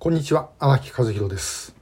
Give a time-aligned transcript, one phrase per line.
[0.00, 1.76] こんにちは荒木和弘です、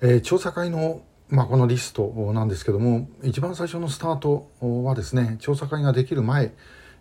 [0.00, 6.54] えー、調査会のまあ、このリストなんですけども一番最初のスタートはですね調査会ができる前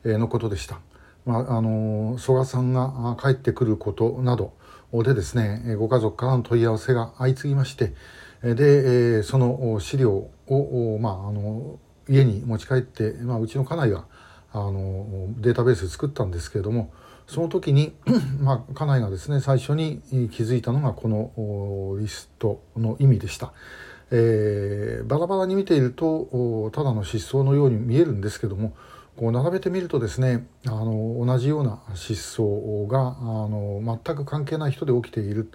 [0.03, 0.81] のことでした、
[1.25, 4.51] まあ、あの曽我さんが帰ってくることなど
[4.91, 7.93] でですねご家族からの問い合わせが相次ぎまして
[8.43, 14.07] でその資料を、まあ、あの家に持ち帰って、まあ、うちの家内が
[14.53, 16.93] あのデータベース作ったんですけれども
[17.27, 17.93] その時に、
[18.41, 23.53] まあ、家内がですね最初に気づいたのがこのリストの意味でした。
[24.11, 28.73] えー、バラバラに見ているとただの失踪のように見えるんですけども
[29.15, 35.49] こう並べてみるとですねあの同じような失踪があの全く関係ない人で起きている、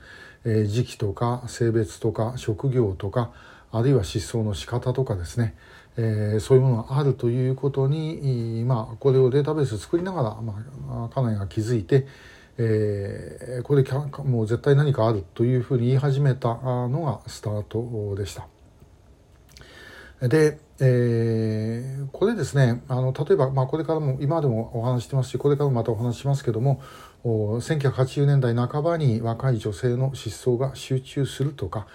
[0.44, 3.30] えー、時期とか性別とか職業とか
[3.78, 5.54] あるいは失踪の仕方とかですね、
[5.96, 12.06] えー、そういうものがあるということに、まあ、これをデータベース作りながら、まあ、家内が気づいて、
[12.58, 13.84] えー、これ
[14.24, 18.46] もう絶対何かあるというふうに言い始めたのがスタートでした。
[20.20, 26.80] で、えー、これですねあの例えば、まあ、これからも今でもお話してますしこれからもまたお話しますけども
[27.22, 31.86] 1980年代半ばに若い女性の失踪が集中するとか、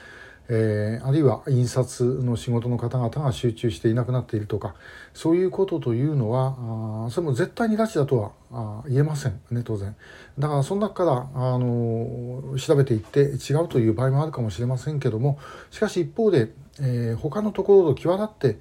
[0.53, 4.75] えー、あるいは印刷の仕事の方々が集中していなくなっているとか
[5.13, 9.39] そういうことというのはあそれも絶対に拉致だとはあ言えません。
[9.49, 9.95] ね当然。
[10.37, 18.59] だからその中からあの調べていって違うという場合もあるかもしれませんけどもしかし一方で、えー、他のところと際立って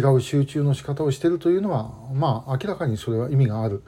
[0.00, 3.82] 違う集中の仕方をしているというのはまあ明らかにそれは意味がある。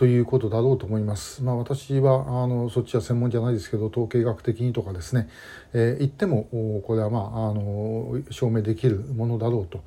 [0.00, 1.42] ということだろうと思います。
[1.42, 5.28] まあ、私はあのそっちは専門じゃないですけど統計学的にとかですね、
[5.74, 6.44] えー、言っても
[6.86, 9.78] これは、まあ、あの証明できるものだろう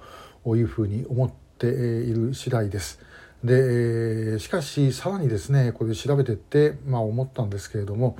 [0.45, 2.99] というふうに思っている次第です。
[3.43, 8.15] でしかしさらにですねこれ調べてって、まあ、思ったんですけれども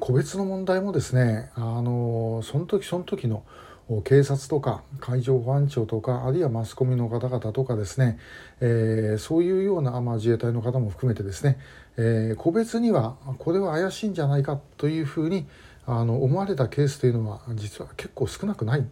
[0.00, 3.44] 個別の問題もですねあのその時その時の
[4.04, 8.18] 警察とか海上保安庁とかあるいはマスコミの方々とかですね、
[8.60, 11.58] えー、そういうような、まあ、自衛隊の方も含めてですね、
[11.96, 15.46] えー、個別にはこれは怪しいんじゃないかというふうに
[15.86, 18.86] あの思われたケースというのは実は結構少なくない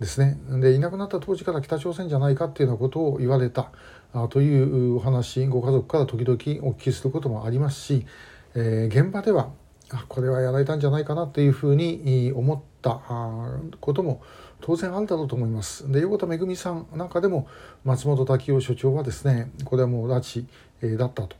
[0.00, 0.38] ですね。
[0.60, 3.70] でいなくなった当時から北朝鮮じゃないかっていうようなことを言われた
[4.12, 8.06] あというお話ご家族から時々お聞きすることもありますし、
[8.54, 9.50] えー、現場では
[9.90, 14.22] あこれはやられたんじゃないかなというふうに思ってたことも
[14.60, 15.90] 当然あるだろうと思います。
[15.90, 17.48] で横田めぐみさんなんかでも
[17.84, 21.36] 松本滝夫所長はですねこれはもう拉致だったと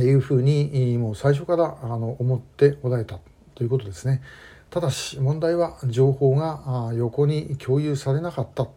[0.00, 3.18] いうふうにもう最初からあの思っておられた
[3.54, 4.22] ということですね。
[4.70, 8.68] ただし問題は情報が横に共有されなかった。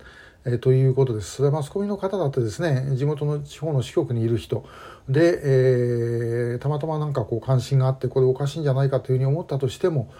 [0.45, 1.35] えということです。
[1.37, 4.65] それはマスコミの方だってですね、地元の地方の支局にいる人
[5.07, 10.11] で、えー、たまたまなんかこう関心があって、これおかしいんじゃないかというふうに思ったとしても、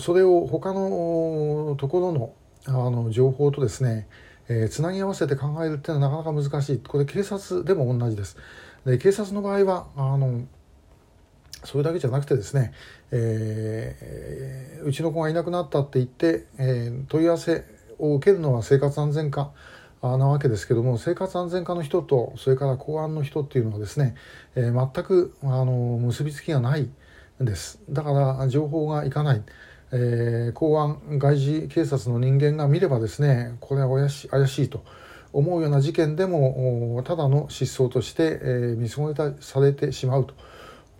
[0.00, 2.32] それを他のところの
[2.66, 4.08] あの情報とですね、
[4.48, 6.78] えー、つなぎ合わせて考えるっていうのはなかなか難しい。
[6.78, 8.36] これ警察でも同じです。
[8.84, 10.46] で警察の場合は、あの、
[11.64, 12.72] それだけじゃなくてですね、
[13.10, 17.64] えー、うちの子がいなくなったって言って、えー、問い合わせ
[17.98, 19.50] を受けるのは生活安全課
[20.00, 24.14] なわけですけども生活安全課の人とそれから公安の人っていうのはですね、
[24.54, 29.42] えー、全くあの結びつきがないんですだから情報がいかない、
[29.92, 34.84] えー、公安外事警察の人間が見ればですねこれは怪し怪しいと
[35.32, 40.34] 思うような事件でもただの失踪として、えー、見過ごされてしまうと。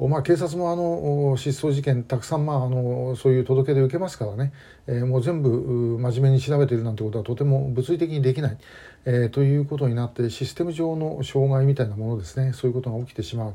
[0.06, 4.52] まあ、警察もあの失踪事件たくさん、まあ、あのそういう届け出を受けますからね、
[4.86, 8.58] えー、もう全部真面目に調べているなんてことはとても物理的にできない、
[9.06, 13.54] えー、ということになってシステム上の障害みたいなものですねそういうことが起きてしまう。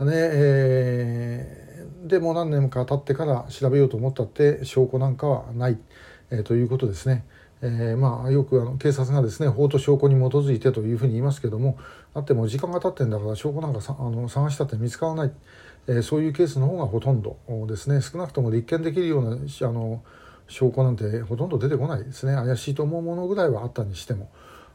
[0.00, 5.78] で,、えー、でも何年か経ってから調べようと思ったって証拠なんかはない、
[6.30, 7.24] えー、ということですね。
[7.62, 11.76] えー、まあよくあの警察がですね法と証拠に基づいてというふうに言いますけども
[12.14, 15.32] だっても時間が経ってんだから証拠なんかさあの探したって見つからない、
[15.86, 18.00] えー、そういうケースの方がほとんどですね。
[18.00, 20.02] 少なくとも立件できるようなあの
[20.48, 22.34] 証拠なんてほとんど出てこないですね。
[22.34, 24.30] 怪しいと思うものぐらいはあったにしても。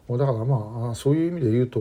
[0.07, 1.79] だからまあそういう意味で言うと、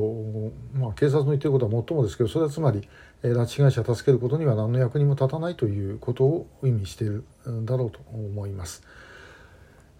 [0.74, 2.88] まあ、警察の言ってることはもっともですけどそれはつまり
[3.22, 8.82] 拉致被害者を助けることには何の役にも立たないということを意味しているんだろうと思います。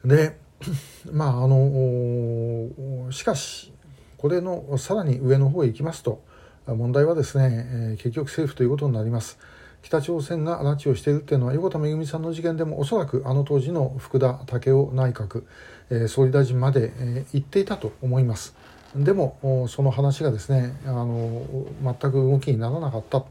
[0.05, 0.39] で
[1.13, 3.73] まああのしかし
[4.17, 6.23] これのさらに上の方へ行きますと
[6.67, 9.39] 問題はですね、結局政府ということになります。
[9.85, 15.45] 北朝鮮が拉致をしているっていうのは横田めぐみさんの事件でもおそらくあの当時の福田赳夫内閣、
[15.91, 18.57] えー、総理大臣まで、えー、言っていたと思います。
[18.97, 21.43] でもその話がですねあの
[21.83, 23.25] 全く動きにならなかった、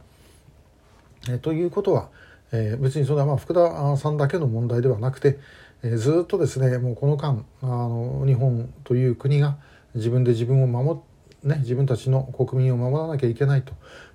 [1.29, 2.09] えー、ということは、
[2.51, 5.39] えー、別にそれはまあ福田さんだけの問題ではなくて、
[5.81, 9.57] えー、ずっとですねもうこの間あの日本という国が
[9.95, 10.99] 自分で自分を守
[11.43, 13.73] ね、自分たちの国民を守らなきゃいけないと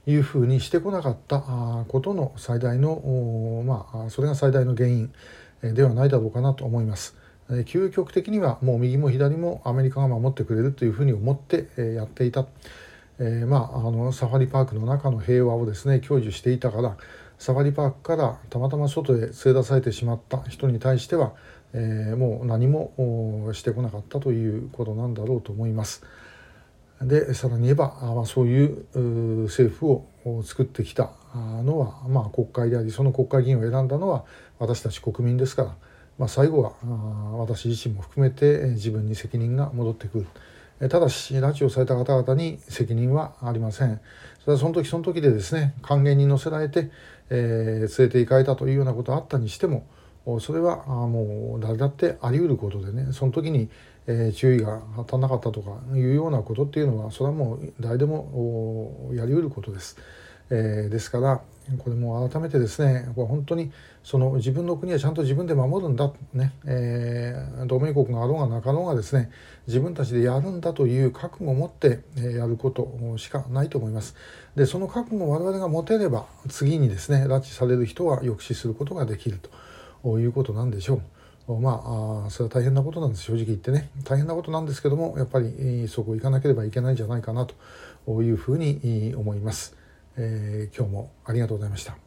[0.09, 5.13] いうふうにしてこなかったことの最大の、まあ、それが最大の原因
[5.63, 7.15] ではないだろうかなと思います。
[7.51, 12.47] 究極的にはもう右も左もアメリカが守ってくれるというふうに思ってやっていた、
[13.19, 16.97] えー、まあ、あのサファリパークの中の平和をですね享受していたから
[17.39, 21.33] サファリパークからたまたま外へ連れ出されてしまった人に対しては、
[21.73, 26.05] えー、もう何もしてこなかったということなんだろうと思います。
[27.03, 28.87] でさらに言えば、まあ、そういう
[29.45, 34.25] 政府を作ってきたのは、まあ、国会でありその国会議員を選んだのは
[34.59, 35.77] 私たち国民ですから、
[36.19, 36.73] まあ、最後は
[37.39, 40.27] 私自身も含めて自分に責任が戻ってくる。
[40.89, 44.01] ただし拉致をされた方々に責任はありません。
[44.41, 46.91] それはその時その時でですね還元に乗せられて、
[47.31, 49.87] えー、連れて行かれたというようなことがあったにしても
[50.41, 53.71] それはもう誰だってあり得ることでねその時に、
[54.09, 59.97] え注意が足らなかったとかいうようなことっていうのはそれはもう誰でもやり得ることです。
[60.51, 61.43] えー、ですから
[61.77, 63.71] これも改めてですねこれ本当に
[64.03, 69.31] その自分の国はちゃんと自分で守るんだ、ねえー、同盟国があろうがなかろうがですね
[69.67, 74.17] 自分たちでやるんだという覚悟を持ってやることしかないと思います。
[74.57, 79.51] でその覚悟を我々が持てれば次にですね拉致される人は抑止することができると。
[80.05, 81.03] いうことなんでしょう。
[81.57, 89.75] まあ、それは大変なことなんです正直言ってね大変なことなんですけどもやっぱりそこ行かなければいけないんじゃないかなというふうに思います。
[90.17, 91.97] えー、今日もありがとうございました。